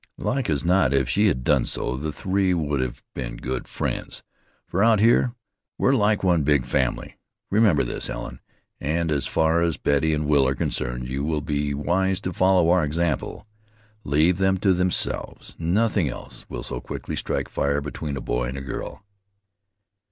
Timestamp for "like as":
0.17-0.65